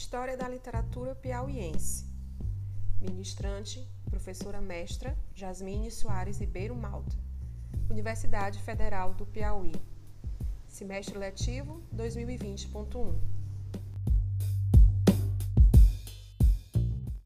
História 0.00 0.36
da 0.36 0.48
Literatura 0.48 1.12
Piauiense. 1.12 2.06
Ministrante, 3.00 3.84
professora 4.08 4.60
mestra 4.60 5.18
Jasmine 5.34 5.90
Soares 5.90 6.38
Ribeiro 6.38 6.74
Malta. 6.74 7.16
Universidade 7.90 8.62
Federal 8.62 9.12
do 9.12 9.26
Piauí. 9.26 9.72
Semestre 10.68 11.18
letivo 11.18 11.82
2020.1. 11.92 13.37